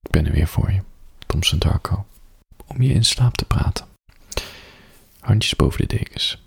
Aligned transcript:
ik 0.00 0.10
ben 0.10 0.26
er 0.26 0.32
weer 0.32 0.48
voor 0.48 0.72
je, 0.72 0.82
Thompson 1.26 1.58
Darko, 1.58 2.06
om 2.66 2.82
je 2.82 2.92
in 2.92 3.04
slaap 3.04 3.34
te 3.34 3.44
praten. 3.44 3.88
Handjes 5.20 5.56
boven 5.56 5.80
de 5.80 5.96
dekens. 5.96 6.42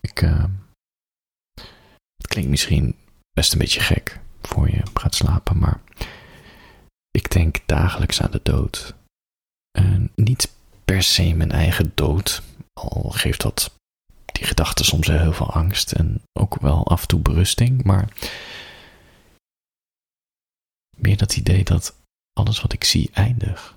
Ik, 0.00 0.22
uh, 0.22 0.44
het 2.16 2.26
klinkt 2.26 2.50
misschien 2.50 2.96
best 3.32 3.52
een 3.52 3.58
beetje 3.58 3.80
gek 3.80 4.20
voor 4.42 4.70
je 4.70 4.82
gaat 4.94 5.14
slapen, 5.14 5.58
maar 5.58 5.80
ik 7.10 7.30
denk 7.30 7.66
dagelijks 7.66 8.22
aan 8.22 8.30
de 8.30 8.40
dood. 8.42 8.94
En 9.78 10.12
niet 10.14 10.52
per 10.84 11.02
se 11.02 11.34
mijn 11.34 11.50
eigen 11.50 11.92
dood, 11.94 12.42
al 12.72 13.10
geeft 13.10 13.40
dat 13.40 13.74
die 14.54 14.64
gedachte 14.64 14.84
soms 14.84 15.06
heel 15.06 15.32
veel 15.32 15.52
angst 15.52 15.92
en 15.92 16.22
ook 16.32 16.60
wel 16.60 16.86
af 16.86 17.02
en 17.02 17.08
toe 17.08 17.20
berusting, 17.20 17.82
maar 17.82 18.08
meer 20.96 21.16
dat 21.16 21.36
idee 21.36 21.64
dat 21.64 21.96
alles 22.32 22.60
wat 22.60 22.72
ik 22.72 22.84
zie 22.84 23.10
eindigt. 23.12 23.74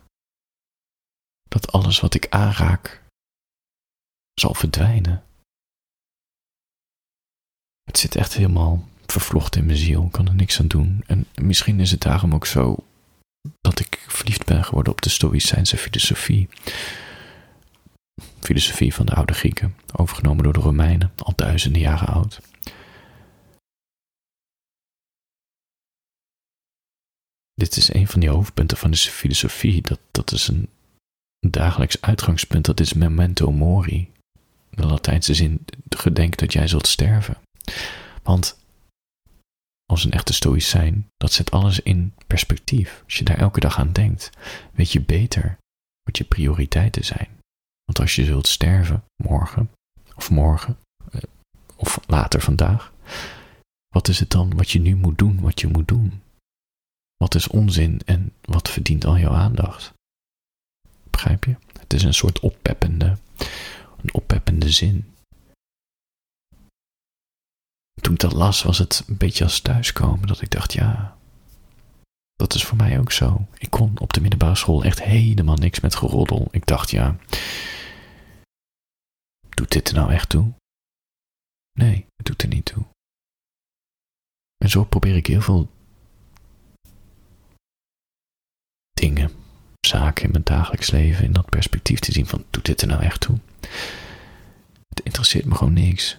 Dat 1.48 1.72
alles 1.72 2.00
wat 2.00 2.14
ik 2.14 2.30
aanraak 2.30 3.04
zal 4.34 4.54
verdwijnen. 4.54 5.24
Het 7.84 7.98
zit 7.98 8.16
echt 8.16 8.34
helemaal 8.34 8.88
vervlochten 9.06 9.62
in 9.62 9.66
mijn 9.66 9.78
ziel, 9.78 10.10
kan 10.10 10.28
er 10.28 10.36
niks 10.36 10.60
aan 10.60 10.68
doen. 10.68 11.04
En 11.08 11.26
misschien 11.36 11.80
is 11.80 11.92
het 11.92 12.02
daarom 12.02 12.34
ook 12.34 12.46
zo 12.46 12.86
dat 13.62 13.80
ik 13.80 14.06
verliefd 14.08 14.46
ben 14.46 14.64
geworden 14.64 14.94
op 14.94 15.02
de 15.02 15.10
Stoïcijnse 15.10 15.78
filosofie. 15.78 16.50
Filosofie 18.48 18.94
van 18.94 19.06
de 19.06 19.14
oude 19.14 19.34
Grieken, 19.34 19.76
overgenomen 19.96 20.44
door 20.44 20.54
de 20.54 20.60
Romeinen, 20.60 21.12
al 21.16 21.34
duizenden 21.36 21.82
jaren 21.82 22.08
oud. 22.08 22.42
Dit 27.54 27.78
is 27.78 27.94
een 27.94 28.08
van 28.08 28.20
die 28.20 28.30
hoofdpunten 28.30 28.78
van 28.78 28.92
de 28.92 28.98
filosofie. 28.98 29.82
Dat, 29.82 30.00
dat 30.12 30.32
is 30.32 30.48
een 30.48 30.70
dagelijks 31.40 32.02
uitgangspunt. 32.02 32.66
Dat 32.66 32.80
is 32.80 32.94
memento 32.94 33.52
mori. 33.52 34.12
De 34.70 34.86
Latijnse 34.86 35.34
zin, 35.34 35.66
gedenk 35.90 36.38
dat 36.38 36.54
jij 36.54 36.68
zult 36.68 36.88
sterven. 36.88 37.38
Want 38.24 38.60
als 39.86 40.06
een 40.06 40.12
echte 40.12 40.34
stoïcijn, 40.34 41.08
dat 41.18 41.32
zet 41.32 41.52
alles 41.52 41.80
in 41.80 42.14
perspectief. 42.28 43.02
Als 43.06 43.18
je 43.18 43.24
daar 43.24 43.38
elke 43.38 43.60
dag 43.60 43.80
aan 43.80 43.92
denkt, 43.92 44.30
weet 44.74 44.92
je 44.92 45.02
beter 45.02 45.58
wat 46.04 46.18
je 46.18 46.24
prioriteiten 46.24 47.06
zijn. 47.06 47.37
Want 47.88 48.00
als 48.00 48.16
je 48.16 48.26
zult 48.26 48.48
sterven 48.48 49.04
morgen, 49.24 49.72
of 50.16 50.30
morgen, 50.30 50.78
eh, 51.12 51.22
of 51.76 52.00
later 52.08 52.42
vandaag, 52.42 52.94
wat 53.88 54.08
is 54.08 54.20
het 54.20 54.30
dan 54.30 54.56
wat 54.56 54.70
je 54.72 54.80
nu 54.80 54.96
moet 54.96 55.18
doen, 55.18 55.42
wat 55.42 55.60
je 55.60 55.68
moet 55.68 55.88
doen? 55.88 56.22
Wat 57.16 57.36
is 57.36 57.48
onzin 57.48 58.02
en 58.06 58.34
wat 58.42 58.70
verdient 58.70 59.06
al 59.06 59.18
jouw 59.18 59.34
aandacht? 59.34 59.94
Begrijp 61.10 61.44
je? 61.44 61.56
Het 61.80 61.94
is 61.94 62.04
een 62.04 62.14
soort 62.14 62.40
oppeppende, 62.40 63.18
een 64.02 64.14
oppeppende 64.14 64.72
zin. 64.72 65.14
Toen 68.02 68.14
ik 68.14 68.20
dat 68.20 68.34
las, 68.34 68.64
was 68.64 68.78
het 68.78 69.04
een 69.08 69.18
beetje 69.18 69.44
als 69.44 69.60
thuiskomen. 69.60 70.28
Dat 70.28 70.42
ik 70.42 70.52
dacht, 70.52 70.74
ja, 70.74 71.18
dat 72.36 72.54
is 72.54 72.64
voor 72.64 72.78
mij 72.78 73.00
ook 73.00 73.12
zo. 73.12 73.48
Ik 73.58 73.70
kon 73.70 74.00
op 74.00 74.14
de 74.14 74.22
middelbare 74.22 74.56
school 74.56 74.84
echt 74.84 75.04
helemaal 75.04 75.56
niks 75.56 75.80
met 75.80 75.96
geroddel. 75.96 76.48
Ik 76.52 76.66
dacht, 76.66 76.92
ja, 76.92 77.16
doet 79.58 79.72
dit 79.72 79.90
er 79.90 79.96
nou 79.96 80.12
echt 80.12 80.30
toe? 80.30 80.54
Nee, 81.80 82.06
het 82.16 82.26
doet 82.26 82.42
er 82.42 82.48
niet 82.48 82.66
toe. 82.66 82.86
En 84.58 84.70
zo 84.70 84.84
probeer 84.84 85.16
ik 85.16 85.28
heel 85.28 85.42
veel 85.42 85.70
dingen, 88.94 89.32
zaken 89.80 90.26
in 90.26 90.32
mijn 90.32 90.44
dagelijks 90.44 90.92
leven 90.92 91.26
in 91.26 91.34
dat 91.34 91.50
perspectief 91.50 92.00
te 92.00 92.12
zien 92.12 92.28
van, 92.28 92.46
doet 92.50 92.66
dit 92.66 92.82
er 92.82 92.88
nou 92.88 93.02
echt 93.04 93.22
toe? 93.22 93.40
Het 94.90 95.02
interesseert 95.04 95.46
me 95.46 95.56
gewoon 95.56 95.74
niks. 95.74 96.18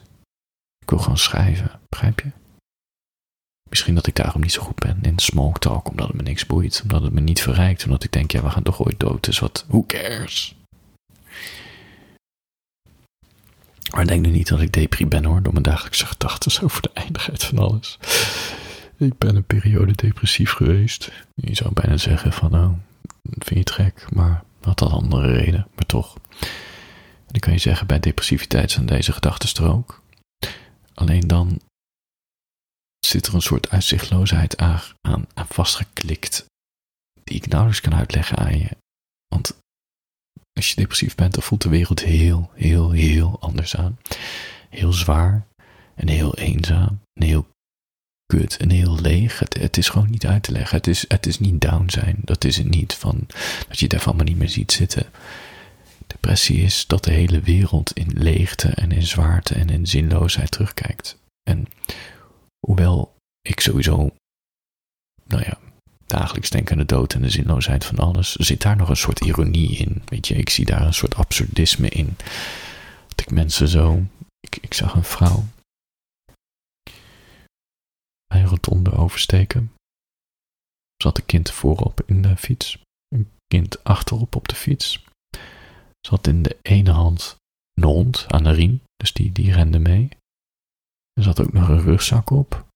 Ik 0.78 0.90
wil 0.90 0.98
gewoon 0.98 1.18
schrijven, 1.18 1.80
begrijp 1.88 2.20
je? 2.20 2.30
Misschien 3.68 3.94
dat 3.94 4.06
ik 4.06 4.14
daarom 4.14 4.40
niet 4.40 4.52
zo 4.52 4.62
goed 4.62 4.78
ben 4.78 5.02
in 5.02 5.18
smoke 5.18 5.58
talk, 5.58 5.88
omdat 5.88 6.06
het 6.06 6.16
me 6.16 6.22
niks 6.22 6.46
boeit, 6.46 6.80
omdat 6.82 7.02
het 7.02 7.12
me 7.12 7.20
niet 7.20 7.42
verrijkt, 7.42 7.84
omdat 7.84 8.04
ik 8.04 8.12
denk, 8.12 8.30
ja, 8.30 8.42
we 8.42 8.50
gaan 8.50 8.62
toch 8.62 8.80
ooit 8.80 9.00
dood, 9.00 9.24
dus 9.24 9.38
wat, 9.38 9.64
who 9.68 9.84
cares? 9.86 10.56
Maar 13.90 14.06
denk 14.06 14.26
nu 14.26 14.30
niet 14.30 14.48
dat 14.48 14.60
ik 14.60 14.72
depri 14.72 15.06
ben 15.06 15.24
hoor, 15.24 15.42
door 15.42 15.52
mijn 15.52 15.64
dagelijkse 15.64 16.06
gedachten 16.06 16.62
over 16.64 16.82
de 16.82 16.90
eindigheid 16.94 17.44
van 17.44 17.58
alles. 17.58 17.98
Ik 18.96 19.18
ben 19.18 19.36
een 19.36 19.44
periode 19.44 19.92
depressief 19.92 20.52
geweest. 20.52 21.12
Je 21.34 21.54
zou 21.54 21.72
bijna 21.72 21.96
zeggen 21.96 22.32
van, 22.32 22.50
nou, 22.50 22.74
vind 23.22 23.48
je 23.48 23.58
het 23.58 23.70
gek, 23.70 24.06
maar 24.10 24.44
had 24.60 24.78
dat 24.78 24.90
andere 24.90 25.32
reden, 25.32 25.66
maar 25.74 25.86
toch. 25.86 26.16
Dan 27.26 27.40
kan 27.40 27.52
je 27.52 27.58
zeggen, 27.58 27.86
bij 27.86 28.00
depressiviteit 28.00 28.70
zijn 28.70 28.86
deze 28.86 29.12
gedachten 29.12 29.64
er 29.64 29.70
ook. 29.70 30.02
Alleen 30.94 31.26
dan 31.26 31.60
zit 33.06 33.26
er 33.26 33.34
een 33.34 33.42
soort 33.42 33.70
uitzichtloosheid 33.70 34.56
aan, 34.56 35.26
aan 35.34 35.46
vastgeklikt, 35.48 36.44
die 37.24 37.36
ik 37.36 37.46
nauwelijks 37.46 37.80
kan 37.80 37.94
uitleggen 37.94 38.38
aan 38.38 38.58
je. 38.58 38.76
Want 39.28 39.56
als 40.58 40.68
je 40.68 40.74
depressief 40.74 41.14
bent, 41.14 41.34
dan 41.34 41.42
voelt 41.42 41.62
de 41.62 41.68
wereld 41.68 42.04
heel, 42.04 42.50
heel, 42.54 42.90
heel 42.90 43.36
anders 43.40 43.76
aan. 43.76 43.98
Heel 44.68 44.92
zwaar 44.92 45.46
en 45.94 46.08
heel 46.08 46.34
eenzaam 46.34 47.00
en 47.12 47.26
heel 47.26 47.48
kut 48.26 48.56
en 48.56 48.70
heel 48.70 49.00
leeg. 49.00 49.38
Het, 49.38 49.58
het, 49.58 49.76
is 49.76 49.88
gewoon 49.88 50.10
niet 50.10 50.26
uit 50.26 50.42
te 50.42 50.52
leggen. 50.52 50.76
Het 50.76 50.86
is, 50.86 51.04
het 51.08 51.26
is 51.26 51.38
niet 51.38 51.60
down 51.60 51.88
zijn. 51.90 52.16
Dat 52.24 52.44
is 52.44 52.56
het 52.56 52.68
niet. 52.68 52.94
Van, 52.94 53.26
dat 53.68 53.78
je 53.78 53.88
daarvan 53.88 54.16
maar 54.16 54.24
niet 54.24 54.38
meer 54.38 54.48
ziet 54.48 54.72
zitten. 54.72 55.06
Depressie 56.06 56.62
is 56.62 56.86
dat 56.86 57.04
de 57.04 57.12
hele 57.12 57.40
wereld 57.40 57.92
in 57.92 58.10
leegte 58.14 58.68
en 58.68 58.92
in 58.92 59.06
zwaarte 59.06 59.54
en 59.54 59.68
in 59.68 59.86
zinloosheid 59.86 60.50
terugkijkt. 60.50 61.18
En 61.42 61.66
hoewel 62.66 63.14
ik 63.40 63.60
sowieso, 63.60 64.10
nou 65.24 65.42
ja, 65.42 65.58
dagelijks 66.08 66.50
denk 66.50 66.70
aan 66.70 66.78
de 66.78 66.84
dood 66.84 67.14
en 67.14 67.22
de 67.22 67.30
zinloosheid 67.30 67.84
van 67.84 67.98
alles, 67.98 68.32
zit 68.34 68.62
daar 68.62 68.76
nog 68.76 68.88
een 68.88 68.96
soort 68.96 69.20
ironie 69.20 69.76
in. 69.76 70.02
Weet 70.04 70.28
je, 70.28 70.34
ik 70.34 70.50
zie 70.50 70.64
daar 70.64 70.86
een 70.86 70.94
soort 70.94 71.14
absurdisme 71.14 71.88
in. 71.88 72.16
Dat 73.08 73.20
ik 73.20 73.30
mensen 73.30 73.68
zo. 73.68 74.02
Ik, 74.40 74.58
ik 74.60 74.74
zag 74.74 74.94
een 74.94 75.04
vrouw 75.04 75.44
een 78.28 78.46
rotonde 78.46 78.92
oversteken. 78.92 79.72
Er 80.96 81.02
zat 81.02 81.18
een 81.18 81.26
kind 81.26 81.50
voorop 81.50 82.02
in 82.06 82.22
de 82.22 82.36
fiets, 82.36 82.82
een 83.08 83.30
kind 83.46 83.84
achterop 83.84 84.36
op 84.36 84.48
de 84.48 84.54
fiets. 84.54 85.04
Zat 86.00 86.26
in 86.26 86.42
de 86.42 86.58
ene 86.62 86.90
hand 86.90 87.36
een 87.74 87.84
hond 87.84 88.24
aan 88.28 88.42
de 88.42 88.50
riem, 88.50 88.80
dus 88.96 89.12
die, 89.12 89.32
die 89.32 89.52
rende 89.52 89.78
mee. 89.78 90.08
Er 91.12 91.22
zat 91.22 91.40
ook 91.40 91.52
nog 91.52 91.68
een 91.68 91.80
rugzak 91.80 92.30
op. 92.30 92.66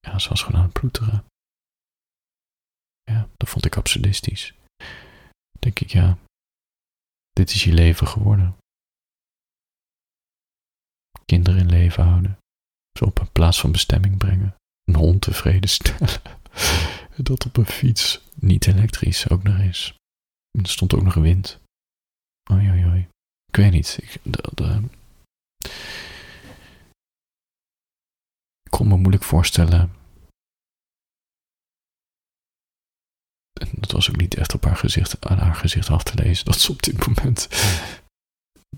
Ja, 0.00 0.18
ze 0.18 0.28
was 0.28 0.42
gewoon 0.42 0.60
aan 0.60 0.66
het 0.66 0.78
ploeteren. 0.80 1.24
Ja, 3.10 3.28
dat 3.36 3.48
vond 3.48 3.64
ik 3.64 3.76
absurdistisch. 3.76 4.54
Denk 5.58 5.80
ik, 5.80 5.90
ja, 5.90 6.18
dit 7.30 7.50
is 7.50 7.64
je 7.64 7.72
leven 7.72 8.06
geworden. 8.06 8.56
Kinderen 11.24 11.60
in 11.60 11.68
leven 11.70 12.04
houden. 12.04 12.38
Ze 12.98 13.04
op 13.04 13.18
een 13.18 13.32
plaats 13.32 13.60
van 13.60 13.72
bestemming 13.72 14.16
brengen. 14.16 14.54
Een 14.84 14.94
hond 14.94 15.20
tevreden 15.22 15.70
stellen. 15.70 16.20
dat 17.16 17.46
op 17.46 17.56
een 17.56 17.66
fiets. 17.66 18.20
Niet 18.34 18.66
elektrisch, 18.66 19.28
ook 19.28 19.42
nog 19.42 19.58
eens. 19.58 19.94
En 20.58 20.62
er 20.62 20.70
stond 20.70 20.94
ook 20.94 21.02
nog 21.02 21.14
wind. 21.14 21.60
Oei, 22.52 22.70
oei, 22.70 22.84
oei. 22.84 23.08
Ik 23.46 23.56
weet 23.56 23.72
niet. 23.72 23.98
Ik, 24.02 24.14
ik 28.62 28.70
kon 28.70 28.88
me 28.88 28.96
moeilijk 28.96 29.24
voorstellen 29.24 29.99
en 33.60 33.68
dat 33.72 33.90
was 33.90 34.08
ook 34.08 34.16
niet 34.16 34.34
echt 34.34 34.54
op 34.54 34.64
haar 34.64 34.76
gezicht, 34.76 35.26
aan 35.26 35.38
haar 35.38 35.54
gezicht 35.54 35.88
af 35.88 36.02
te 36.02 36.22
lezen, 36.22 36.44
dat 36.44 36.58
ze 36.58 36.72
op 36.72 36.82
dit 36.82 37.06
moment 37.06 37.48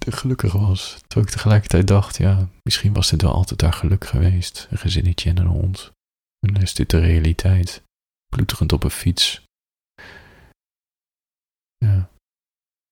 de 0.05 0.13
gelukkig 0.13 0.53
was. 0.53 0.99
Terwijl 1.07 1.27
ik 1.27 1.33
tegelijkertijd 1.33 1.87
dacht, 1.87 2.17
ja, 2.17 2.49
misschien 2.63 2.93
was 2.93 3.11
dit 3.11 3.23
wel 3.23 3.33
altijd 3.33 3.61
haar 3.61 3.73
geluk 3.73 4.05
geweest. 4.05 4.67
Een 4.71 4.79
gezinnetje 4.79 5.31
en 5.31 5.37
een 5.37 5.47
hond. 5.47 5.93
En 6.47 6.53
dan 6.53 6.63
is 6.63 6.75
dit 6.75 6.91
de 6.91 6.99
realiteit. 6.99 7.83
Bloederend 8.27 8.73
op 8.73 8.85
een 8.85 8.91
fiets. 8.91 9.43
Ja. 11.77 12.11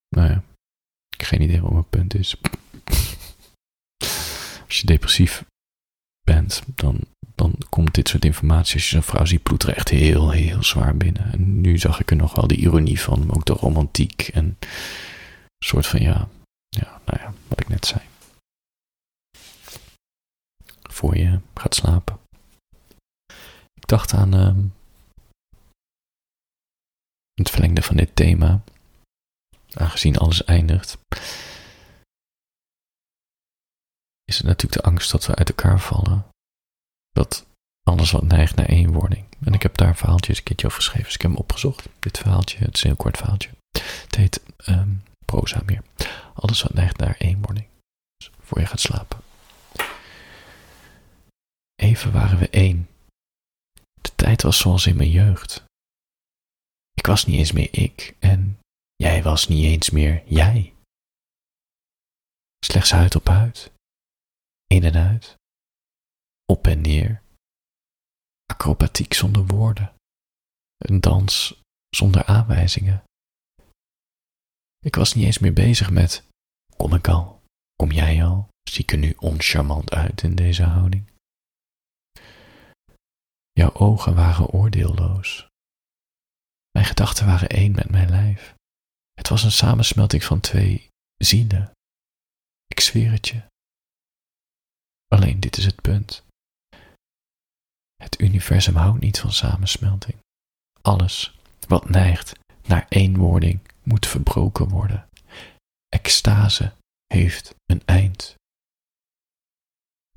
Nou 0.09 0.29
ja. 0.29 0.43
Geen 1.17 1.43
idee 1.43 1.61
wat 1.61 1.73
mijn 1.73 1.89
punt 1.89 2.15
is. 2.15 2.35
Als 4.67 4.81
je 4.81 4.87
depressief 4.87 5.45
bent, 6.23 6.63
dan 6.75 7.01
dan 7.41 7.55
komt 7.69 7.95
dit 7.95 8.09
soort 8.09 8.25
informatie, 8.25 8.75
als 8.75 8.85
je 8.85 8.91
zo'n 8.91 9.03
vrouw 9.03 9.25
ziet 9.25 9.43
ploeteren, 9.43 9.77
echt 9.77 9.89
heel, 9.89 10.31
heel 10.31 10.63
zwaar 10.63 10.97
binnen. 10.97 11.33
En 11.33 11.61
nu 11.61 11.79
zag 11.79 12.01
ik 12.01 12.11
er 12.11 12.17
nog 12.17 12.35
wel 12.35 12.47
de 12.47 12.57
ironie 12.57 13.01
van, 13.01 13.35
ook 13.35 13.45
de 13.47 13.53
romantiek 13.53 14.29
en 14.29 14.45
een 14.45 15.67
soort 15.67 15.87
van, 15.87 16.01
ja, 16.01 16.29
ja, 16.69 17.01
nou 17.05 17.21
ja, 17.21 17.35
wat 17.49 17.61
ik 17.61 17.69
net 17.69 17.87
zei. 17.87 18.01
Voor 20.83 21.17
je 21.17 21.41
gaat 21.55 21.75
slapen, 21.75 22.19
dacht 23.75 24.13
aan 24.13 24.35
ehm, 24.35 24.65
het 27.35 27.51
verlengde 27.51 27.83
van 27.83 27.97
dit 27.97 28.17
thema, 28.17 28.63
aangezien 29.75 30.17
alles 30.17 30.45
eindigt, 30.45 30.99
is 34.25 34.37
het 34.37 34.47
natuurlijk 34.47 34.83
de 34.83 34.89
angst 34.89 35.11
dat 35.11 35.27
we 35.27 35.35
uit 35.35 35.49
elkaar 35.49 35.81
vallen. 35.81 36.30
Dat 37.21 37.47
alles 37.83 38.11
wat 38.11 38.23
neigt 38.23 38.57
naar 38.57 38.67
eenwording. 38.67 39.25
En 39.45 39.53
ik 39.53 39.63
heb 39.63 39.77
daar 39.77 39.97
verhaaltjes 39.97 40.39
een 40.39 40.45
keertje 40.45 40.67
over 40.67 40.79
geschreven, 40.79 41.05
dus 41.05 41.15
ik 41.15 41.23
heb 41.23 41.31
hem 41.31 41.41
opgezocht. 41.41 41.89
Dit 41.99 42.19
verhaaltje, 42.19 42.59
het 42.59 42.75
is 42.75 42.83
een 42.83 42.89
heel 42.89 42.97
kort 42.97 43.17
verhaaltje. 43.17 43.51
Het 43.79 44.17
heet 44.17 44.43
um, 44.69 45.03
proza 45.25 45.63
meer. 45.67 45.83
Alles 46.35 46.63
wat 46.63 46.75
neigt 46.75 46.97
naar 46.97 47.17
eenwording. 47.19 47.67
Dus 48.17 48.31
voor 48.41 48.61
je 48.61 48.67
gaat 48.67 48.81
slapen. 48.81 49.21
Even 51.75 52.13
waren 52.13 52.39
we 52.39 52.49
één. 52.51 52.89
De 54.01 54.11
tijd 54.15 54.43
was 54.43 54.59
zoals 54.59 54.87
in 54.87 54.97
mijn 54.97 55.11
jeugd. 55.11 55.65
Ik 56.95 57.07
was 57.07 57.27
niet 57.27 57.39
eens 57.39 57.53
meer 57.53 57.69
ik 57.71 58.17
en 58.19 58.59
jij 58.97 59.23
was 59.23 59.49
niet 59.49 59.65
eens 59.65 59.91
meer 59.91 60.23
jij. 60.27 60.73
Slechts 62.65 62.91
huid 62.91 63.17
op 63.17 63.27
huid, 63.27 63.73
in 64.67 64.85
en 64.85 64.97
uit, 64.97 65.39
op 66.51 66.67
en 66.67 66.81
neer, 66.81 67.23
acrobatiek 68.47 69.15
zonder 69.15 69.47
woorden, 69.47 69.95
een 70.77 71.01
dans 71.01 71.61
zonder 71.89 72.25
aanwijzingen. 72.25 73.03
Ik 74.79 74.95
was 74.95 75.15
niet 75.15 75.25
eens 75.25 75.39
meer 75.39 75.53
bezig 75.53 75.91
met: 75.91 76.25
kom 76.77 76.95
ik 76.95 77.09
al? 77.09 77.43
Kom 77.75 77.93
jij 77.93 78.25
al? 78.25 78.49
Zie 78.71 78.83
ik 78.83 78.93
er 78.93 78.99
nu 78.99 79.15
oncharmant 79.19 79.91
uit 79.91 80.23
in 80.23 80.35
deze 80.35 80.63
houding? 80.63 81.11
Jouw 83.53 83.73
ogen 83.73 84.15
waren 84.15 84.47
oordeelloos. 84.47 85.47
Mijn 86.71 86.87
gedachten 86.87 87.27
waren 87.27 87.49
één 87.49 87.73
met 87.73 87.91
mijn 87.91 88.09
lijf. 88.09 88.55
Het 89.13 89.29
was 89.29 89.43
een 89.43 89.53
samensmelting 89.53 90.25
van 90.25 90.41
twee 90.41 90.89
zielen. 91.17 91.71
Ik 92.67 92.81
zweer 92.81 93.11
het 93.11 93.29
je. 93.29 93.43
Alleen 95.07 95.41
dit 95.41 95.57
is 95.57 95.65
het 95.65 95.81
punt. 95.81 96.29
Het 98.03 98.21
universum 98.21 98.77
houdt 98.77 99.01
niet 99.01 99.21
van 99.21 99.33
samensmelting. 99.33 100.17
Alles 100.81 101.39
wat 101.69 101.89
neigt 101.89 102.33
naar 102.63 102.87
eenwording 102.89 103.61
moet 103.83 104.07
verbroken 104.07 104.69
worden. 104.69 105.09
Extase 105.89 106.73
heeft 107.07 107.55
een 107.67 107.83
eind. 107.85 108.35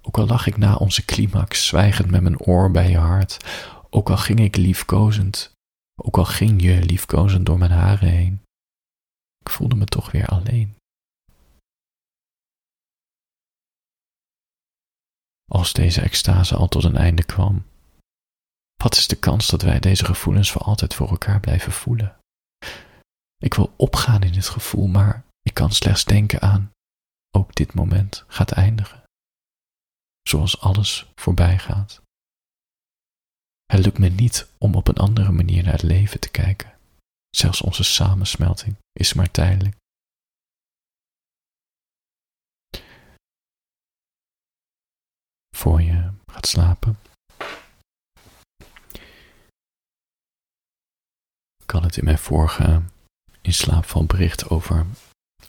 Ook 0.02 0.18
al 0.18 0.28
lag 0.28 0.48
ik 0.48 0.58
na 0.58 0.76
onze 0.76 1.06
climax 1.06 1.68
zwijgend 1.68 2.12
met 2.12 2.22
mijn 2.22 2.40
oor 2.40 2.72
bij 2.72 2.90
je 2.90 2.98
hart, 2.98 3.38
ook 3.90 4.10
al 4.10 4.18
ging 4.18 4.40
ik 4.40 4.56
liefkozend, 4.56 5.52
ook 5.96 6.18
al 6.18 6.26
ging 6.26 6.62
je 6.62 6.84
liefkozend 6.86 7.46
door 7.46 7.58
mijn 7.58 7.72
haren 7.72 8.10
heen, 8.10 8.44
ik 9.40 9.50
voelde 9.50 9.76
me 9.76 9.86
toch 9.86 10.12
weer 10.12 10.28
alleen. 10.28 10.76
Als 15.52 15.74
deze 15.74 16.02
extase 16.02 16.56
al 16.56 16.68
tot 16.68 16.84
een 16.84 16.98
einde 16.98 17.24
kwam, 17.24 17.66
wat 18.84 18.96
is 18.96 19.08
de 19.08 19.16
kans 19.16 19.48
dat 19.48 19.62
wij 19.62 19.80
deze 19.80 20.06
gevoelens 20.06 20.52
voor 20.52 20.62
altijd 20.62 20.94
voor 20.94 21.10
elkaar 21.10 21.40
blijven 21.40 21.72
voelen? 21.72 22.20
Ik 23.38 23.54
wil 23.54 23.74
opgaan 23.78 24.24
in 24.24 24.32
dit 24.32 24.50
gevoel, 24.50 24.88
maar 24.88 25.26
ik 25.42 25.54
kan 25.54 25.72
slechts 25.72 26.06
denken 26.06 26.42
aan, 26.42 26.72
ook 27.32 27.56
dit 27.56 27.74
moment 27.74 28.24
gaat 28.28 28.52
eindigen 28.52 29.04
zoals 30.22 30.60
alles 30.60 31.12
voorbij 31.16 31.60
gaat. 31.60 32.02
Het 33.66 33.86
lukt 33.86 33.98
me 33.98 34.10
niet 34.10 34.48
om 34.58 34.76
op 34.76 34.88
een 34.88 34.98
andere 34.98 35.32
manier 35.32 35.64
naar 35.64 35.72
het 35.72 35.82
leven 35.82 36.20
te 36.20 36.30
kijken. 36.30 36.74
Zelfs 37.30 37.62
onze 37.62 37.84
samensmelting 37.84 38.76
is 38.92 39.14
maar 39.14 39.32
tijdelijk. 39.32 39.76
Voor 45.56 45.82
je 45.82 46.12
gaat 46.26 46.48
slapen. 46.48 46.98
Had 51.74 51.84
het 51.84 51.98
in 51.98 52.04
mijn 52.04 52.18
vorige 52.18 52.82
in 53.42 53.54
slaap 53.54 54.04
bericht 54.08 54.50
over 54.50 54.86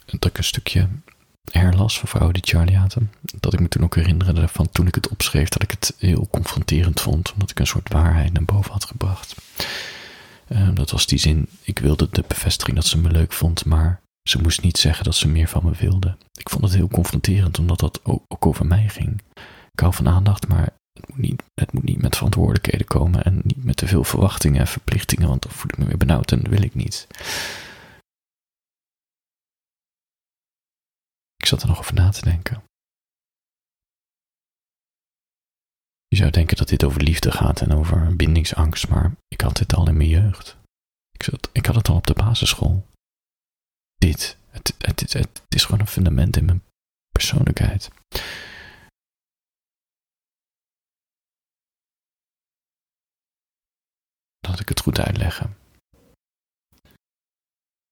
dat 0.06 0.24
ik 0.24 0.38
een 0.38 0.44
stukje 0.44 0.88
herlas 1.50 1.98
van 1.98 2.08
vrouwen 2.08 2.34
die 2.34 2.42
Charlie 2.46 2.76
hadden. 2.76 3.12
Dat 3.40 3.52
ik 3.52 3.60
me 3.60 3.68
toen 3.68 3.84
ook 3.84 3.94
herinnerde 3.94 4.48
van 4.48 4.68
toen 4.70 4.86
ik 4.86 4.94
het 4.94 5.08
opschreef 5.08 5.48
dat 5.48 5.62
ik 5.62 5.70
het 5.70 5.94
heel 5.98 6.28
confronterend 6.30 7.00
vond. 7.00 7.32
Omdat 7.32 7.50
ik 7.50 7.58
een 7.58 7.66
soort 7.66 7.92
waarheid 7.92 8.32
naar 8.32 8.44
boven 8.44 8.72
had 8.72 8.84
gebracht. 8.84 9.34
Uh, 10.48 10.74
dat 10.74 10.90
was 10.90 11.06
die 11.06 11.18
zin, 11.18 11.48
ik 11.62 11.78
wilde 11.78 12.08
de 12.10 12.24
bevestiging 12.28 12.76
dat 12.76 12.86
ze 12.86 12.98
me 12.98 13.10
leuk 13.10 13.32
vond, 13.32 13.64
maar 13.64 14.00
ze 14.28 14.38
moest 14.38 14.62
niet 14.62 14.78
zeggen 14.78 15.04
dat 15.04 15.14
ze 15.14 15.28
meer 15.28 15.48
van 15.48 15.64
me 15.64 15.70
wilde. 15.78 16.16
Ik 16.32 16.50
vond 16.50 16.64
het 16.64 16.74
heel 16.74 16.88
confronterend, 16.88 17.58
omdat 17.58 17.78
dat 17.78 18.00
ook, 18.04 18.24
ook 18.28 18.46
over 18.46 18.66
mij 18.66 18.88
ging. 18.88 19.22
Ik 19.72 19.80
hou 19.80 19.94
van 19.94 20.08
aandacht, 20.08 20.48
maar 20.48 20.68
het 20.94 21.72
moet, 21.72 21.82
niet, 21.82 22.02
met 22.02 22.16
verantwoordelijkheden 22.16 22.86
komen 22.86 23.24
en 23.24 23.40
niet 23.44 23.64
met 23.64 23.76
te 23.76 23.86
veel 23.86 24.04
verwachtingen 24.04 24.60
en 24.60 24.66
verplichtingen, 24.66 25.28
want 25.28 25.42
dan 25.42 25.52
voel 25.52 25.70
ik 25.70 25.78
me 25.78 25.84
weer 25.84 25.96
benauwd 25.96 26.32
en 26.32 26.40
dat 26.40 26.50
wil 26.50 26.62
ik 26.62 26.74
niet. 26.74 27.06
Ik 31.36 31.46
zat 31.46 31.62
er 31.62 31.68
nog 31.68 31.78
over 31.78 31.94
na 31.94 32.10
te 32.10 32.22
denken. 32.22 32.62
Je 36.06 36.16
zou 36.16 36.30
denken 36.30 36.56
dat 36.56 36.68
dit 36.68 36.84
over 36.84 37.02
liefde 37.02 37.30
gaat 37.30 37.60
en 37.60 37.72
over 37.72 38.16
bindingsangst, 38.16 38.88
maar 38.88 39.16
ik 39.28 39.40
had 39.40 39.56
dit 39.56 39.74
al 39.74 39.88
in 39.88 39.96
mijn 39.96 40.08
jeugd. 40.08 40.56
Ik, 41.10 41.22
zat, 41.22 41.50
ik 41.52 41.66
had 41.66 41.74
het 41.74 41.88
al 41.88 41.96
op 41.96 42.06
de 42.06 42.14
basisschool. 42.14 42.86
Dit, 43.94 44.36
het, 44.50 44.74
het, 44.78 45.00
het, 45.00 45.12
het 45.12 45.42
is 45.48 45.64
gewoon 45.64 45.80
een 45.80 45.86
fundament 45.86 46.36
in 46.36 46.44
mijn 46.44 46.62
persoonlijkheid. 47.12 47.90
Laat 54.54 54.62
ik 54.62 54.68
het 54.68 54.80
goed 54.80 55.00
uitleggen. 55.00 55.56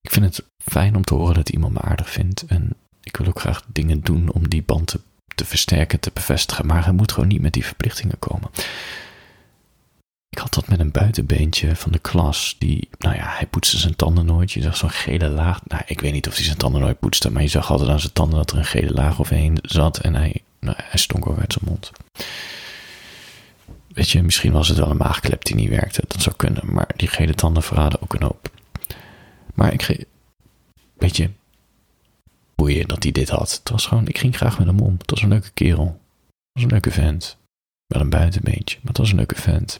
Ik 0.00 0.10
vind 0.10 0.24
het 0.24 0.46
fijn 0.64 0.96
om 0.96 1.04
te 1.04 1.14
horen 1.14 1.34
dat 1.34 1.48
iemand 1.48 1.72
me 1.72 1.80
aardig 1.80 2.10
vindt 2.10 2.44
en 2.46 2.76
ik 3.02 3.16
wil 3.16 3.26
ook 3.26 3.40
graag 3.40 3.64
dingen 3.66 4.00
doen 4.00 4.32
om 4.32 4.48
die 4.48 4.62
band 4.62 4.86
te, 4.86 5.00
te 5.34 5.44
versterken, 5.44 6.00
te 6.00 6.10
bevestigen, 6.14 6.66
maar 6.66 6.84
hij 6.84 6.92
moet 6.92 7.12
gewoon 7.12 7.28
niet 7.28 7.40
met 7.40 7.52
die 7.52 7.64
verplichtingen 7.64 8.18
komen. 8.18 8.50
Ik 10.28 10.38
had 10.38 10.54
dat 10.54 10.68
met 10.68 10.80
een 10.80 10.90
buitenbeentje 10.90 11.76
van 11.76 11.92
de 11.92 11.98
klas. 11.98 12.56
Die, 12.58 12.88
nou 12.98 13.16
ja, 13.16 13.26
hij 13.36 13.46
poetste 13.46 13.78
zijn 13.78 13.96
tanden 13.96 14.26
nooit. 14.26 14.52
Je 14.52 14.62
zag 14.62 14.76
zo'n 14.76 14.90
gele 14.90 15.28
laag. 15.28 15.60
Nou, 15.66 15.82
ik 15.86 16.00
weet 16.00 16.12
niet 16.12 16.28
of 16.28 16.34
hij 16.34 16.44
zijn 16.44 16.56
tanden 16.56 16.80
nooit 16.80 16.98
poetste. 16.98 17.30
Maar 17.30 17.42
je 17.42 17.48
zag 17.48 17.70
altijd 17.70 17.90
aan 17.90 18.00
zijn 18.00 18.12
tanden 18.12 18.38
dat 18.38 18.50
er 18.50 18.58
een 18.58 18.64
gele 18.64 18.92
laag 18.92 19.20
overheen 19.20 19.58
zat. 19.62 19.98
En 19.98 20.14
hij, 20.14 20.42
nou, 20.60 20.76
hij 20.82 20.98
stonk 20.98 21.26
over 21.26 21.40
uit 21.40 21.52
zijn 21.52 21.64
mond. 21.64 21.90
Weet 23.94 24.10
je, 24.10 24.22
misschien 24.22 24.52
was 24.52 24.68
het 24.68 24.78
wel 24.78 24.90
een 24.90 24.96
maagklep 24.96 25.44
die 25.44 25.54
niet 25.54 25.68
werkte. 25.68 26.02
Dat 26.06 26.22
zou 26.22 26.36
kunnen. 26.36 26.72
Maar 26.72 26.90
die 26.96 27.08
gele 27.08 27.34
tanden 27.34 27.62
verraden 27.62 28.02
ook 28.02 28.14
een 28.14 28.22
hoop. 28.22 28.50
Maar 29.54 29.72
ik, 29.72 30.06
weet 30.94 31.16
je, 31.16 31.30
boeien 32.54 32.88
dat 32.88 33.02
hij 33.02 33.12
dit 33.12 33.28
had. 33.28 33.52
Het 33.52 33.70
was 33.70 33.86
gewoon, 33.86 34.06
ik 34.06 34.18
ging 34.18 34.36
graag 34.36 34.58
met 34.58 34.66
hem 34.66 34.80
om. 34.80 34.94
Het 34.98 35.10
was 35.10 35.22
een 35.22 35.28
leuke 35.28 35.50
kerel. 35.50 35.86
Het 35.86 36.52
was 36.52 36.62
een 36.62 36.70
leuke 36.70 36.90
vent. 36.90 37.38
Wel 37.86 38.00
een 38.00 38.10
buitenbeentje, 38.10 38.76
maar 38.76 38.88
het 38.88 38.98
was 38.98 39.10
een 39.10 39.16
leuke 39.16 39.40
vent. 39.40 39.76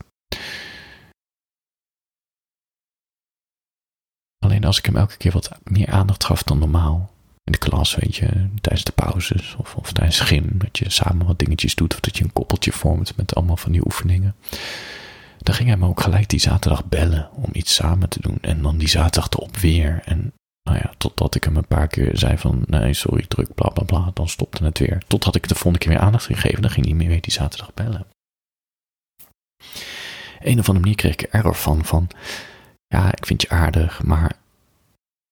Alleen 4.39 4.65
als 4.65 4.79
ik 4.79 4.87
hem 4.87 4.97
elke 4.97 5.17
keer 5.17 5.33
wat 5.33 5.51
meer 5.65 5.91
aandacht 5.91 6.25
gaf 6.25 6.43
dan 6.43 6.59
normaal. 6.59 7.11
In 7.45 7.53
de 7.53 7.59
klas, 7.59 7.95
weet 7.95 8.17
je, 8.17 8.49
tijdens 8.61 8.85
de 8.85 8.93
pauzes 8.93 9.55
of, 9.59 9.75
of 9.75 9.93
tijdens 9.93 10.21
gym. 10.21 10.51
Dat 10.53 10.79
je 10.79 10.91
samen 10.91 11.27
wat 11.27 11.39
dingetjes 11.39 11.75
doet 11.75 11.95
of 11.95 12.01
dat 12.01 12.17
je 12.17 12.25
een 12.25 12.33
koppeltje 12.33 12.73
vormt 12.73 13.17
met 13.17 13.35
allemaal 13.35 13.57
van 13.57 13.73
die 13.73 13.85
oefeningen. 13.85 14.35
Dan 15.39 15.55
ging 15.55 15.69
hij 15.69 15.77
me 15.77 15.87
ook 15.87 16.01
gelijk 16.01 16.29
die 16.29 16.41
zaterdag 16.41 16.85
bellen 16.85 17.31
om 17.33 17.49
iets 17.53 17.75
samen 17.75 18.09
te 18.09 18.21
doen. 18.21 18.39
En 18.41 18.63
dan 18.63 18.79
die 18.79 18.89
zaterdag 18.89 19.31
erop 19.31 19.57
weer. 19.57 20.03
En 20.05 20.33
nou 20.63 20.79
ja, 20.79 20.93
totdat 20.99 21.35
ik 21.35 21.45
hem 21.45 21.57
een 21.57 21.67
paar 21.67 21.87
keer 21.87 22.11
zei 22.19 22.39
van, 22.39 22.65
nee, 22.67 22.95
sorry, 22.95 23.25
druk, 23.29 23.55
bla 23.55 23.69
bla 23.69 23.85
bla, 23.85 24.11
dan 24.15 24.29
stopte 24.29 24.65
het 24.65 24.79
weer. 24.79 25.03
Totdat 25.07 25.35
ik 25.35 25.49
de 25.49 25.55
volgende 25.55 25.79
keer 25.79 25.93
weer 25.93 26.01
aandacht 26.01 26.25
gegeven, 26.25 26.63
dan 26.63 26.71
ging 26.71 26.87
hij 26.87 26.95
meer 26.95 27.09
weer 27.09 27.21
die 27.21 27.33
zaterdag 27.33 27.75
bellen. 27.75 28.07
Een 30.41 30.59
of 30.59 30.69
andere 30.69 30.81
manier 30.81 30.95
kreeg 30.95 31.13
ik 31.13 31.23
er 31.23 31.31
error 31.31 31.55
van, 31.55 31.85
van, 31.85 32.09
ja, 32.87 33.13
ik 33.17 33.27
vind 33.27 33.43
je 33.43 33.49
aardig, 33.49 34.03
maar 34.03 34.37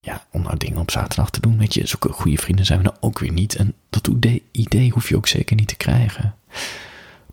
ja, 0.00 0.26
om 0.30 0.42
nou 0.42 0.57
dingen 0.57 0.80
op 0.80 0.90
zaterdag 0.90 1.30
te 1.30 1.40
doen, 1.40 1.59
weet 1.59 1.75
je, 1.75 1.87
zulke 1.87 2.12
goede 2.12 2.37
vrienden 2.37 2.66
zijn 2.66 2.78
we 2.78 2.85
nou 2.85 2.97
ook 3.00 3.19
weer 3.19 3.33
niet. 3.33 3.54
En 3.54 3.75
dat 3.90 4.11
idee 4.50 4.90
hoef 4.90 5.09
je 5.09 5.16
ook 5.16 5.28
zeker 5.28 5.57
niet 5.57 5.69
te 5.69 5.76
krijgen. 5.76 6.35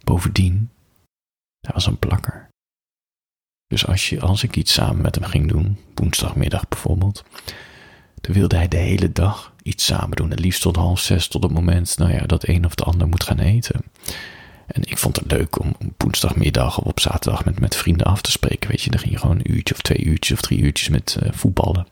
Bovendien, 0.03 0.69
hij 1.61 1.73
was 1.73 1.85
een 1.85 1.99
plakker. 1.99 2.47
Dus 3.67 3.87
als, 3.87 4.09
je, 4.09 4.21
als 4.21 4.43
ik 4.43 4.55
iets 4.55 4.73
samen 4.73 5.01
met 5.01 5.15
hem 5.15 5.23
ging 5.23 5.47
doen, 5.47 5.77
woensdagmiddag 5.93 6.67
bijvoorbeeld, 6.67 7.23
dan 8.21 8.33
wilde 8.33 8.55
hij 8.55 8.67
de 8.67 8.77
hele 8.77 9.11
dag 9.11 9.53
iets 9.63 9.85
samen 9.85 10.17
doen. 10.17 10.29
Het 10.29 10.39
liefst 10.39 10.61
tot 10.61 10.75
half 10.75 10.99
zes, 10.99 11.27
tot 11.27 11.43
het 11.43 11.51
moment 11.51 11.97
nou 11.97 12.11
ja, 12.11 12.25
dat 12.25 12.47
een 12.47 12.65
of 12.65 12.75
de 12.75 12.83
ander 12.83 13.07
moet 13.07 13.23
gaan 13.23 13.39
eten. 13.39 13.81
En 14.67 14.81
ik 14.83 14.97
vond 14.97 15.15
het 15.15 15.31
leuk 15.31 15.59
om 15.59 15.75
woensdagmiddag 15.97 16.79
of 16.79 16.85
op 16.85 16.99
zaterdag 16.99 17.45
met, 17.45 17.59
met 17.59 17.75
vrienden 17.75 18.07
af 18.07 18.21
te 18.21 18.31
spreken. 18.31 18.69
Weet 18.69 18.81
je, 18.81 18.89
dan 18.89 18.99
ging 18.99 19.11
je 19.11 19.19
gewoon 19.19 19.35
een 19.35 19.51
uurtje 19.51 19.73
of 19.73 19.81
twee 19.81 20.03
uurtjes 20.03 20.37
of 20.37 20.41
drie 20.41 20.59
uurtjes 20.59 20.89
met 20.89 21.17
uh, 21.23 21.29
voetballen. 21.31 21.87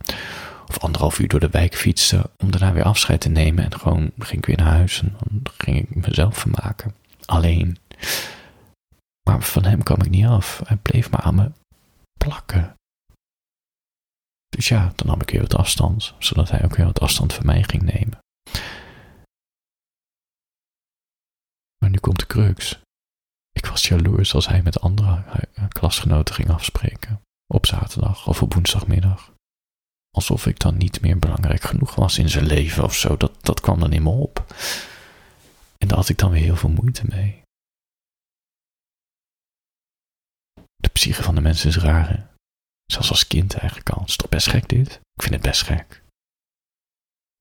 Of 0.68 0.80
anderhalf 0.80 1.20
uur 1.20 1.28
door 1.28 1.40
de 1.40 1.50
wijk 1.50 1.76
fietsen 1.76 2.24
om 2.38 2.52
daarna 2.52 2.74
weer 2.74 2.84
afscheid 2.84 3.22
te 3.22 3.30
nemen. 3.30 3.64
En 3.64 3.80
gewoon 3.80 4.12
ging 4.18 4.38
ik 4.38 4.46
weer 4.46 4.58
naar 4.58 4.74
huis 4.74 5.02
en 5.02 5.16
dan 5.20 5.54
ging 5.58 5.78
ik 5.78 5.96
mezelf 5.96 6.38
vermaken. 6.38 6.96
Alleen. 7.26 7.78
Maar 9.30 9.42
van 9.42 9.64
hem 9.64 9.84
kwam 9.84 10.02
ik 10.02 10.10
niet 10.10 10.26
af. 10.26 10.62
Hij 10.66 10.78
bleef 10.78 11.10
maar 11.12 11.22
aan 11.22 11.36
me 11.36 11.52
plakken. 12.18 12.76
Dus 14.50 14.68
ja, 14.68 14.92
dan 14.96 15.08
nam 15.08 15.22
ik 15.22 15.30
weer 15.30 15.42
wat 15.42 15.56
afstand, 15.56 16.14
zodat 16.20 16.50
hij 16.50 16.64
ook 16.64 16.76
weer 16.76 16.86
wat 16.86 17.00
afstand 17.00 17.34
van 17.34 17.46
mij 17.46 17.64
ging 17.64 17.84
nemen. 17.84 18.20
Maar 21.78 21.90
nu 21.90 21.98
komt 21.98 22.20
de 22.20 22.26
crux. 22.26 22.80
Ik 23.52 23.66
was 23.66 23.88
jaloers 23.88 24.34
als 24.34 24.48
hij 24.48 24.62
met 24.62 24.82
andere 24.82 25.24
eh, 25.26 25.64
klasgenoten 25.68 26.36
ging 26.36 26.50
afspreken. 26.50 27.22
Op 27.54 27.66
zaterdag 27.66 28.28
of 28.28 28.42
op 28.42 28.54
woensdagmiddag. 28.54 29.34
Alsof 30.16 30.46
ik 30.46 30.60
dan 30.60 30.78
niet 30.78 31.02
meer 31.02 31.20
belangrijk 31.20 31.64
genoeg 31.64 31.96
was 31.96 32.18
in 32.18 32.30
zijn 32.30 32.46
leven 32.46 32.84
of 32.84 32.96
zo. 32.96 33.18
Dat, 33.18 33.44
dat 33.44 33.60
kwam 33.60 33.80
dan 33.80 33.94
in 33.94 34.04
me 34.04 34.10
op. 34.10 34.54
En 35.78 35.88
daar 35.88 35.98
had 35.98 36.10
ik 36.10 36.18
dan 36.18 36.32
weer 36.32 36.42
heel 36.42 36.56
veel 36.56 36.70
moeite 36.70 37.04
mee. 37.06 37.42
De 40.76 40.90
psyche 40.90 41.24
van 41.24 41.36
de 41.36 41.42
mensen 41.42 41.70
is 41.70 41.78
raar, 41.78 42.10
hè? 42.10 42.24
Zelfs 42.86 43.10
als 43.10 43.28
kind 43.28 43.54
eigenlijk 43.54 43.90
al. 43.90 44.00
Het 44.00 44.10
is 44.10 44.16
toch 44.16 44.30
best 44.30 44.48
gek 44.48 44.70
dit? 44.70 44.88
Ik 45.14 45.22
vind 45.22 45.34
het 45.34 45.44
best 45.44 45.62
gek. 45.62 46.04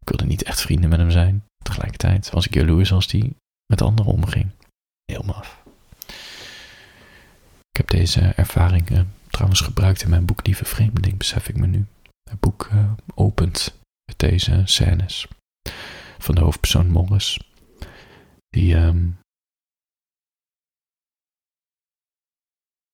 Ik 0.00 0.08
wilde 0.08 0.24
niet 0.24 0.42
echt 0.42 0.60
vrienden 0.60 0.90
met 0.90 0.98
hem 0.98 1.10
zijn. 1.10 1.44
Tegelijkertijd 1.62 2.30
was 2.30 2.46
ik 2.46 2.54
jaloers 2.54 2.92
als 2.92 3.06
die 3.06 3.36
met 3.66 3.82
anderen 3.82 4.12
omging. 4.12 4.50
Heel 5.04 5.22
maf. 5.22 5.62
Ik 7.70 7.76
heb 7.76 7.88
deze 7.88 8.20
ervaring 8.20 8.90
uh, 8.90 9.00
trouwens 9.30 9.60
gebruikt 9.60 10.02
in 10.02 10.10
mijn 10.10 10.24
boek 10.24 10.46
Lieve 10.46 10.64
Vreemdeling, 10.64 11.18
besef 11.18 11.48
ik 11.48 11.56
me 11.56 11.66
nu. 11.66 11.86
Het 12.30 12.40
boek 12.40 12.68
uh, 12.72 12.92
opent 13.14 13.78
met 14.04 14.18
deze 14.18 14.62
scènes 14.64 15.28
van 16.18 16.34
de 16.34 16.40
hoofdpersoon 16.40 16.90
Morris. 16.90 17.40
Die 18.48 18.76
um, 18.76 19.18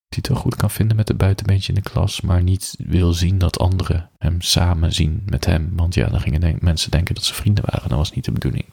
die 0.09 0.23
het 0.29 0.39
goed 0.39 0.57
kan 0.57 0.71
vinden 0.71 0.97
met 0.97 1.07
de 1.07 1.15
buitenbeentje 1.15 1.69
in 1.69 1.83
de 1.83 1.91
klas, 1.91 2.21
maar 2.21 2.43
niet 2.43 2.75
wil 2.79 3.13
zien 3.13 3.39
dat 3.39 3.59
anderen 3.59 4.11
hem 4.19 4.41
samen 4.41 4.93
zien 4.93 5.23
met 5.27 5.45
hem. 5.45 5.71
Want 5.77 5.95
ja, 5.95 6.09
dan 6.09 6.21
gingen 6.21 6.59
mensen 6.61 6.91
denken 6.91 7.15
dat 7.15 7.25
ze 7.25 7.35
vrienden 7.35 7.65
waren. 7.67 7.89
Dat 7.89 7.99
was 7.99 8.13
niet 8.13 8.25
de 8.25 8.33
bedoeling. 8.33 8.65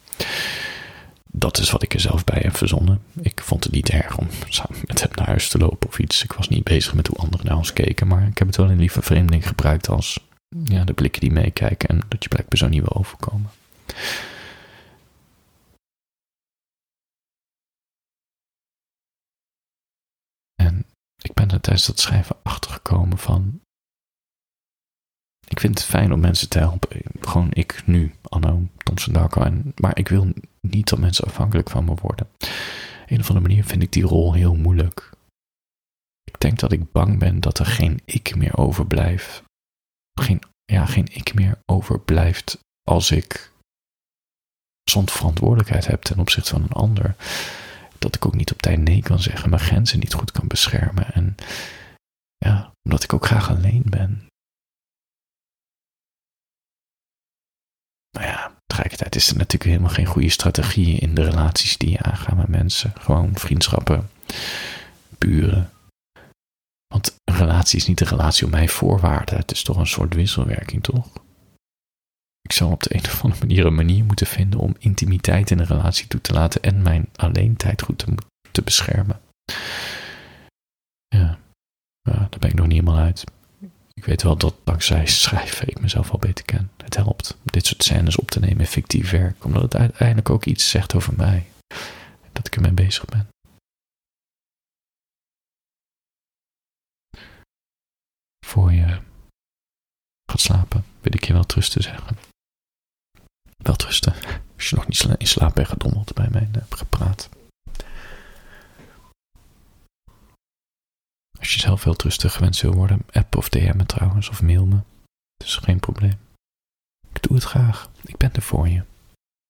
Dat 1.32 1.58
is 1.58 1.72
wat 1.72 1.84
ik 1.84 1.94
er 1.94 2.00
zelf 2.00 2.24
bij 2.24 2.40
heb 2.42 2.58
verzonnen. 2.58 3.02
Ik 3.22 3.42
vond 3.42 3.64
het 3.64 3.74
niet 3.74 3.90
erg 3.90 4.18
om 4.18 4.28
samen 4.50 4.80
met 4.86 5.02
hem 5.02 5.10
naar 5.16 5.28
huis 5.28 5.50
te 5.50 5.58
lopen 5.58 5.88
of 5.88 6.00
iets. 6.00 6.24
Ik 6.24 6.34
was 6.34 6.50
niet 6.50 6.64
bezig 6.64 6.94
met 6.94 7.08
hoe 7.08 7.18
anderen 7.18 7.46
naar 7.46 7.58
ons 7.58 7.74
keken, 7.74 8.08
maar 8.08 8.28
ik 8.28 8.38
heb 8.38 8.48
het 8.48 8.58
wel 8.58 8.70
in 8.70 8.80
lieve 8.80 9.02
vreemdeling 9.02 9.48
gebruikt 9.48 9.90
als 9.90 10.27
ja, 10.64 10.84
de 10.84 10.94
blikken 10.94 11.22
die 11.22 11.32
meekijken 11.32 11.90
en 11.90 12.02
dat 12.08 12.24
je 12.24 12.30
blijkbaar 12.30 12.58
zo 12.58 12.68
niet 12.68 12.82
wil 12.82 12.96
overkomen. 12.96 13.50
ik 21.28 21.34
ben 21.34 21.50
er 21.50 21.62
tijdens 21.62 21.86
dat 21.86 22.00
schrijven 22.00 22.36
achtergekomen 22.44 23.18
van. 23.18 23.62
Ik 25.48 25.60
vind 25.60 25.80
het 25.80 25.88
fijn 25.88 26.14
om 26.14 26.20
mensen 26.20 26.50
te 26.50 26.60
helpen. 26.60 27.02
Gewoon 27.22 27.50
ik 27.52 27.84
nu, 27.86 28.14
Anno 28.22 28.68
Thompson 28.78 29.14
Darko. 29.14 29.42
En, 29.42 29.74
maar 29.76 29.98
ik 29.98 30.08
wil 30.08 30.34
niet 30.62 30.90
dat 30.90 31.00
mensen 31.00 31.26
afhankelijk 31.26 31.70
van 31.70 31.86
me 31.86 31.96
worden. 32.02 32.26
Op 32.26 32.48
een 33.08 33.20
of 33.20 33.28
andere 33.28 33.48
manier 33.48 33.64
vind 33.64 33.84
ik 33.84 33.92
die 33.92 34.04
rol 34.04 34.34
heel 34.34 34.56
moeilijk. 34.56 35.12
Ik 36.24 36.40
denk 36.40 36.60
dat 36.60 36.72
ik 36.72 36.92
bang 36.92 37.20
ben 37.20 37.40
dat 37.40 37.60
er 37.60 37.66
geen 37.66 38.02
ik 38.06 38.36
meer 38.36 38.58
overblijft. 38.58 39.44
Geen, 40.20 40.42
ja, 40.66 40.86
geen 40.86 41.08
ik 41.14 41.34
meer 41.34 41.58
overblijft 41.66 42.58
als 42.84 43.12
ik 43.12 43.52
zonder 44.84 45.14
verantwoordelijkheid 45.14 45.88
heb 45.88 46.02
ten 46.02 46.20
opzichte 46.20 46.50
van 46.50 46.62
een 46.62 46.72
ander 46.72 47.16
dat 48.00 48.16
ik 48.16 48.26
ook 48.26 48.36
niet 48.36 48.52
op 48.52 48.62
tijd 48.62 48.80
nee 48.80 49.02
kan 49.02 49.20
zeggen, 49.20 49.50
mijn 49.50 49.62
grenzen 49.62 50.00
niet 50.00 50.14
goed 50.14 50.32
kan 50.32 50.48
beschermen. 50.48 51.14
En 51.14 51.36
ja, 52.38 52.72
omdat 52.84 53.04
ik 53.04 53.14
ook 53.14 53.26
graag 53.26 53.50
alleen 53.50 53.84
ben. 53.86 54.28
Nou 58.18 58.30
ja, 58.30 58.56
tegelijkertijd 58.66 59.16
is 59.16 59.30
er 59.30 59.38
natuurlijk 59.38 59.72
helemaal 59.72 59.94
geen 59.94 60.06
goede 60.06 60.30
strategie 60.30 61.00
in 61.00 61.16
de 61.16 61.24
relaties 61.24 61.78
die 61.78 61.90
je 61.90 62.02
aangaat 62.02 62.36
met 62.36 62.48
mensen. 62.48 62.94
Gewoon 63.00 63.36
vriendschappen, 63.36 64.10
buren. 65.18 65.72
Want 66.88 67.16
relatie 67.38 67.80
is 67.80 67.88
niet 67.88 68.02
een 68.02 68.08
relatie 68.08 68.46
om 68.46 68.52
mij 68.52 68.68
voorwaarden. 68.68 69.38
Het 69.38 69.52
is 69.52 69.64
toch 69.64 69.78
een 69.78 69.88
soort 69.88 70.14
wisselwerking, 70.14 70.84
toch? 70.84 71.08
Ik 72.42 72.52
zou 72.52 72.72
op 72.72 72.84
de 72.84 72.96
een 72.96 73.04
of 73.04 73.24
andere 73.24 73.46
manier 73.46 73.66
een 73.66 73.76
manier 73.76 74.04
moeten 74.04 74.28
vinden 74.28 74.60
om 74.60 74.76
intimiteit 74.80 75.52
in 75.52 75.60
een 75.60 75.66
relatie 75.66 76.08
toe 76.08 76.22
te 76.22 76.34
laten 76.34 76.62
en 76.62 76.82
mijn 76.82 77.10
alleentijd 77.16 77.82
goed 77.82 77.98
te, 77.98 78.16
te 78.52 78.62
beschermen. 78.62 79.20
Ja. 81.08 81.38
ja, 82.02 82.28
daar 82.30 82.40
ben 82.40 82.50
ik 82.50 82.56
nog 82.56 82.68
niet 82.68 82.80
helemaal 82.80 83.04
uit. 83.04 83.24
Ik 83.94 84.06
weet 84.06 84.24
wel 84.24 84.38
dat 84.38 84.56
dankzij 84.64 85.06
schrijven 85.06 85.68
ik 85.68 85.82
mezelf 85.82 86.12
al 86.12 86.20
beter 86.20 86.46
ken. 86.46 86.72
Het 86.78 86.96
helpt 86.96 87.38
dit 87.44 87.66
soort 87.66 87.84
scènes 87.84 88.16
op 88.16 88.32
te 88.32 88.40
nemen 88.40 88.60
in 88.60 88.66
fictief 88.66 89.10
werk, 89.10 89.46
omdat 89.46 89.62
het 89.62 89.76
uiteindelijk 89.76 90.30
ook 90.30 90.46
iets 90.46 90.70
zegt 90.70 90.96
over 90.96 91.14
mij. 91.18 91.46
Dat 92.32 92.48
ik 92.48 92.56
ermee 92.56 92.72
bezig 92.72 93.06
ben. 93.06 93.28
Voor 98.48 98.74
je 98.74 99.02
gaat 100.32 100.40
slapen, 100.40 100.86
wil 101.02 101.14
ik 101.14 101.26
je 101.26 101.34
wel 101.34 101.46
trusten 101.46 101.82
zeggen. 101.82 102.18
Welterusten. 103.58 104.14
Als 104.56 104.70
je 104.70 104.76
nog 104.76 104.88
niet 104.88 105.20
in 105.20 105.28
slaap 105.28 105.56
bent 105.56 105.68
gedommeld 105.68 106.14
bij 106.14 106.30
mij 106.30 106.50
hebt 106.52 106.76
gepraat. 106.76 107.30
Als 111.40 111.54
je 111.54 111.60
zelf 111.60 111.84
welterusten 111.84 112.30
gewenst 112.30 112.62
wil 112.62 112.74
worden, 112.74 113.06
app 113.12 113.36
of 113.36 113.50
DM 113.50 113.78
me 113.78 113.86
trouwens, 113.86 114.30
of 114.30 114.42
mail 114.42 114.66
me. 114.66 114.80
Het 115.38 115.48
is 115.48 115.56
geen 115.56 115.80
probleem. 115.80 116.20
Ik 117.14 117.22
doe 117.22 117.36
het 117.36 117.46
graag. 117.46 117.90
Ik 118.02 118.18
ben 118.18 118.34
er 118.34 118.42
voor 118.42 118.68
je. 118.68 118.84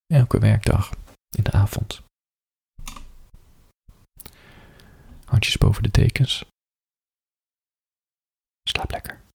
Elke 0.05 0.39
werkdag, 0.39 0.89
in 1.37 1.43
de 1.43 1.51
avond. 1.51 2.01
Handjes 5.25 5.57
boven 5.57 5.83
de 5.83 5.91
dekens. 5.91 6.45
Slaap 8.77 8.91
lekker. 8.91 9.26